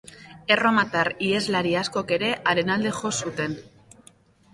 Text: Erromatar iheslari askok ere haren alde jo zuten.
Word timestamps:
Erromatar 0.53 1.09
iheslari 1.25 1.73
askok 1.81 2.13
ere 2.17 2.31
haren 2.53 2.71
alde 2.77 2.95
jo 3.01 3.13
zuten. 3.19 3.55